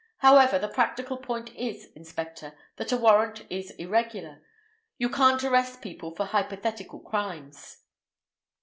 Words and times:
However, 0.17 0.57
the 0.57 0.67
practical 0.67 1.15
point 1.17 1.55
is, 1.55 1.91
inspector, 1.95 2.57
that 2.77 2.87
the 2.89 2.97
warrant 2.97 3.45
is 3.51 3.69
irregular. 3.69 4.41
You 4.97 5.09
can't 5.11 5.43
arrest 5.43 5.79
people 5.83 6.09
for 6.15 6.25
hypothetical 6.25 7.01
crimes." 7.01 7.83